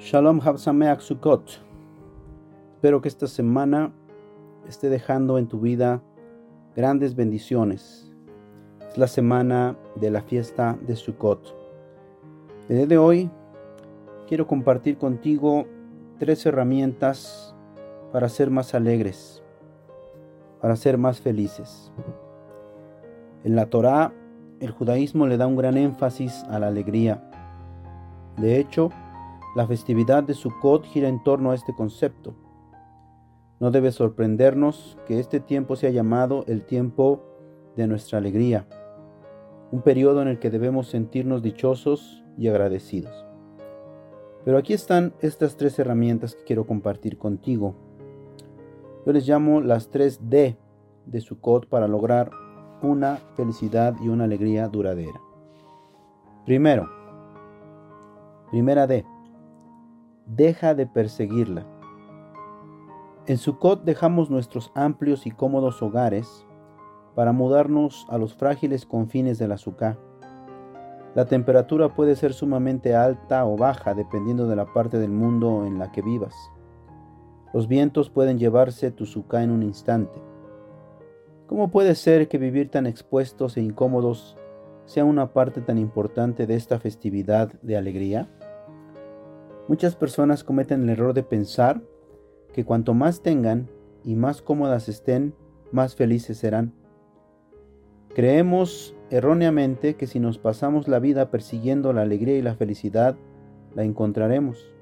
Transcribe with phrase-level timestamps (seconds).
[0.00, 1.60] Shalom Habsameach Sukkot.
[2.76, 3.92] Espero que esta semana
[4.68, 6.04] esté dejando en tu vida
[6.76, 8.14] grandes bendiciones.
[8.88, 11.52] Es la semana de la fiesta de Sukkot.
[12.68, 13.28] El día de hoy
[14.28, 15.66] quiero compartir contigo
[16.20, 17.56] tres herramientas
[18.12, 19.42] para ser más alegres,
[20.60, 21.90] para ser más felices.
[23.42, 24.12] En la Torá,
[24.60, 27.28] el judaísmo le da un gran énfasis a la alegría.
[28.36, 28.90] De hecho,
[29.54, 32.34] la festividad de Sukkot gira en torno a este concepto.
[33.60, 37.22] No debe sorprendernos que este tiempo sea llamado el tiempo
[37.76, 38.66] de nuestra alegría,
[39.72, 43.26] un periodo en el que debemos sentirnos dichosos y agradecidos.
[44.44, 47.74] Pero aquí están estas tres herramientas que quiero compartir contigo.
[49.04, 50.56] Yo les llamo las tres D
[51.06, 52.30] de Sukkot para lograr
[52.82, 55.20] una felicidad y una alegría duradera.
[56.46, 56.88] Primero,
[58.50, 59.04] primera D,
[60.28, 61.66] deja de perseguirla.
[63.26, 66.46] En Sukkot dejamos nuestros amplios y cómodos hogares
[67.14, 69.98] para mudarnos a los frágiles confines del azúcar.
[71.14, 75.78] La temperatura puede ser sumamente alta o baja dependiendo de la parte del mundo en
[75.78, 76.34] la que vivas.
[77.52, 80.22] Los vientos pueden llevarse tu suká en un instante.
[81.46, 84.36] ¿Cómo puede ser que vivir tan expuestos e incómodos
[84.84, 88.28] sea una parte tan importante de esta festividad de alegría?
[89.68, 91.82] Muchas personas cometen el error de pensar
[92.54, 93.68] que cuanto más tengan
[94.02, 95.34] y más cómodas estén,
[95.72, 96.72] más felices serán.
[98.14, 103.16] Creemos erróneamente que si nos pasamos la vida persiguiendo la alegría y la felicidad,
[103.74, 104.72] la encontraremos.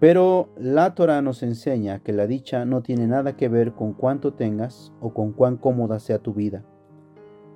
[0.00, 4.32] Pero la Torah nos enseña que la dicha no tiene nada que ver con cuánto
[4.32, 6.64] tengas o con cuán cómoda sea tu vida.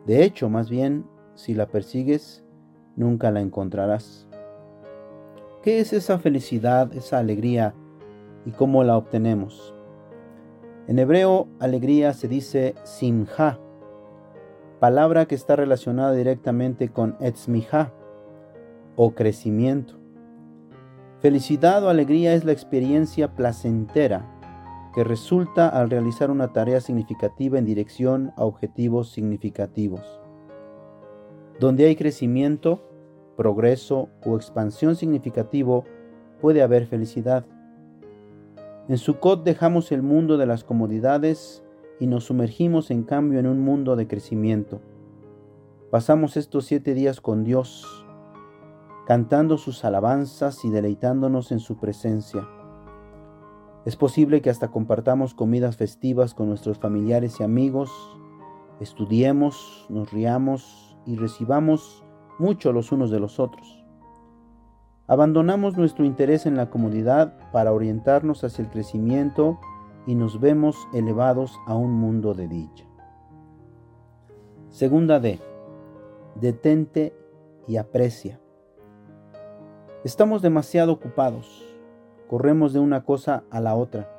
[0.07, 2.45] De hecho, más bien, si la persigues,
[2.97, 4.29] nunca la encontrarás.
[5.63, 7.73] ¿Qué es esa felicidad, esa alegría
[8.45, 9.73] y cómo la obtenemos?
[10.89, 13.61] En hebreo, alegría se dice simha,
[14.81, 17.93] palabra que está relacionada directamente con etzmiha
[18.97, 20.01] o crecimiento.
[21.21, 24.29] Felicidad o alegría es la experiencia placentera
[24.93, 30.21] que resulta al realizar una tarea significativa en dirección a objetivos significativos.
[31.61, 32.92] Donde hay crecimiento,
[33.43, 35.85] progreso o expansión significativo,
[36.41, 37.45] puede haber felicidad.
[38.87, 41.65] En Sukkot dejamos el mundo de las comodidades
[41.99, 44.81] y nos sumergimos en cambio en un mundo de crecimiento.
[45.91, 48.07] Pasamos estos siete días con Dios,
[49.09, 52.47] cantando sus alabanzas y deleitándonos en su presencia.
[53.85, 57.91] Es posible que hasta compartamos comidas festivas con nuestros familiares y amigos,
[58.79, 62.05] estudiemos, nos riamos y recibamos
[62.39, 63.85] mucho los unos de los otros.
[65.07, 69.59] Abandonamos nuestro interés en la comodidad para orientarnos hacia el crecimiento
[70.07, 72.85] y nos vemos elevados a un mundo de dicha.
[74.71, 75.39] Segunda D.
[76.35, 77.15] Detente
[77.69, 78.41] y aprecia.
[80.05, 81.63] Estamos demasiado ocupados,
[82.27, 84.17] corremos de una cosa a la otra,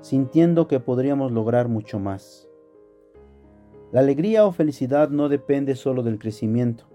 [0.00, 2.48] sintiendo que podríamos lograr mucho más.
[3.92, 6.86] La alegría o felicidad no depende solo del crecimiento,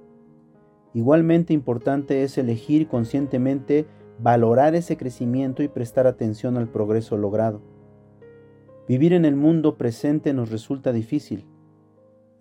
[0.93, 3.87] Igualmente importante es elegir conscientemente
[4.19, 7.61] valorar ese crecimiento y prestar atención al progreso logrado.
[8.87, 11.45] Vivir en el mundo presente nos resulta difícil.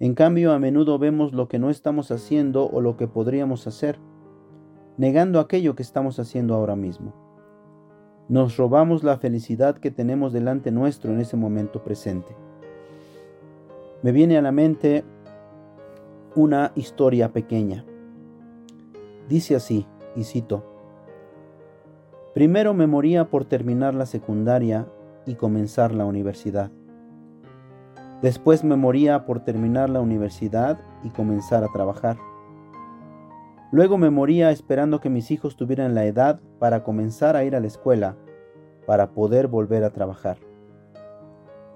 [0.00, 3.98] En cambio, a menudo vemos lo que no estamos haciendo o lo que podríamos hacer,
[4.96, 7.14] negando aquello que estamos haciendo ahora mismo.
[8.28, 12.34] Nos robamos la felicidad que tenemos delante nuestro en ese momento presente.
[14.02, 15.04] Me viene a la mente
[16.34, 17.84] una historia pequeña.
[19.30, 19.86] Dice así,
[20.16, 20.64] y cito,
[22.34, 24.88] Primero me moría por terminar la secundaria
[25.24, 26.72] y comenzar la universidad.
[28.22, 32.18] Después me moría por terminar la universidad y comenzar a trabajar.
[33.70, 37.60] Luego me moría esperando que mis hijos tuvieran la edad para comenzar a ir a
[37.60, 38.16] la escuela,
[38.84, 40.38] para poder volver a trabajar.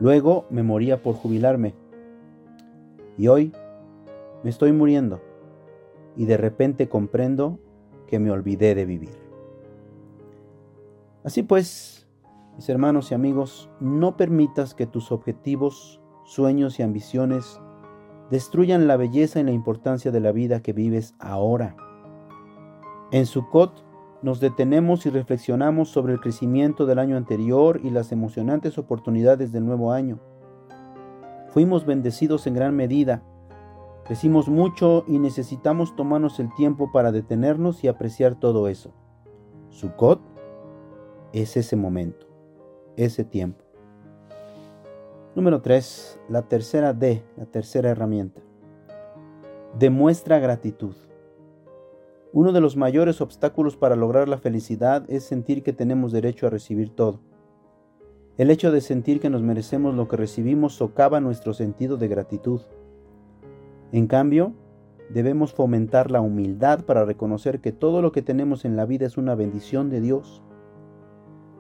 [0.01, 1.77] Luego me moría por jubilarme.
[3.17, 3.53] Y hoy
[4.43, 5.21] me estoy muriendo
[6.17, 7.59] y de repente comprendo
[8.07, 9.19] que me olvidé de vivir.
[11.25, 12.07] Así pues,
[12.57, 17.61] mis hermanos y amigos, no permitas que tus objetivos, sueños y ambiciones
[18.31, 21.77] destruyan la belleza y la importancia de la vida que vives ahora.
[23.11, 23.85] En Sukkot
[24.23, 29.67] nos detenemos y reflexionamos sobre el crecimiento del año anterior y las emocionantes oportunidades del
[29.67, 30.19] nuevo año.
[31.49, 33.23] Fuimos bendecidos en gran medida
[34.05, 38.93] Crecimos mucho y necesitamos tomarnos el tiempo para detenernos y apreciar todo eso.
[39.71, 40.21] Sukkot
[41.33, 42.27] es ese momento,
[42.97, 43.65] ese tiempo.
[45.35, 46.21] Número 3.
[46.29, 48.41] La tercera D, la tercera herramienta.
[49.79, 50.95] Demuestra gratitud.
[52.33, 56.51] Uno de los mayores obstáculos para lograr la felicidad es sentir que tenemos derecho a
[56.51, 57.21] recibir todo.
[58.37, 62.61] El hecho de sentir que nos merecemos lo que recibimos socava nuestro sentido de gratitud.
[63.95, 64.55] En cambio,
[65.09, 69.17] debemos fomentar la humildad para reconocer que todo lo que tenemos en la vida es
[69.17, 70.43] una bendición de Dios.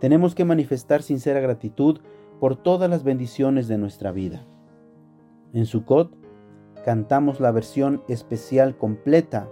[0.00, 2.00] Tenemos que manifestar sincera gratitud
[2.40, 4.44] por todas las bendiciones de nuestra vida.
[5.52, 6.12] En Sukkot
[6.84, 9.48] cantamos la versión especial completa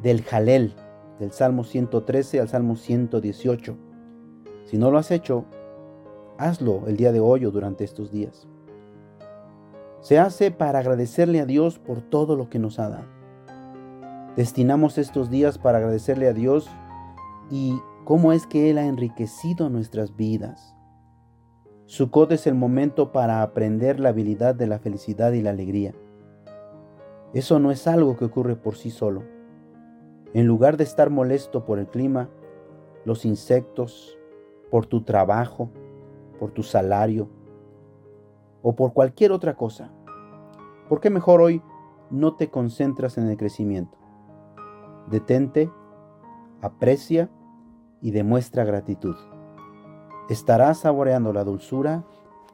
[0.00, 0.76] del Jalel,
[1.18, 3.76] del Salmo 113 al Salmo 118.
[4.66, 5.46] Si no lo has hecho,
[6.38, 8.46] hazlo el día de hoy o durante estos días.
[10.04, 13.06] Se hace para agradecerle a Dios por todo lo que nos ha dado.
[14.36, 16.68] Destinamos estos días para agradecerle a Dios
[17.50, 20.76] y cómo es que Él ha enriquecido nuestras vidas.
[21.86, 25.94] Sukkot es el momento para aprender la habilidad de la felicidad y la alegría.
[27.32, 29.22] Eso no es algo que ocurre por sí solo.
[30.34, 32.28] En lugar de estar molesto por el clima,
[33.06, 34.18] los insectos,
[34.70, 35.70] por tu trabajo,
[36.38, 37.30] por tu salario
[38.64, 39.92] o por cualquier otra cosa,
[40.88, 41.62] ¿por qué mejor hoy
[42.10, 43.98] no te concentras en el crecimiento?
[45.06, 45.70] Detente,
[46.62, 47.30] aprecia
[48.00, 49.16] y demuestra gratitud.
[50.30, 52.04] Estarás saboreando la dulzura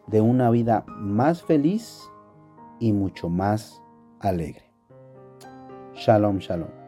[0.08, 2.10] de una vida más feliz
[2.80, 3.80] y mucho más
[4.18, 4.72] alegre.
[5.94, 6.79] Shalom, shalom.